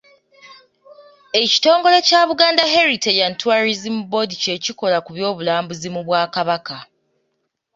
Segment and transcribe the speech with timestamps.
[1.41, 6.77] Ekitongole kya Buganda Heritage and Tourism Board kye kikola ku by'obulambuzi mu Bwakabaka.